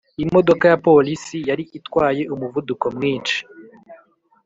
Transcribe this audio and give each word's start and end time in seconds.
imodoka 0.23 0.65
ya 0.71 0.77
polisi 0.87 1.37
yari 1.49 1.63
itwaye 1.77 2.23
umuvuduko 2.33 2.85
mwinshi. 2.95 3.37